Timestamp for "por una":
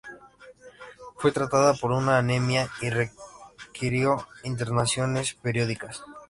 1.75-2.17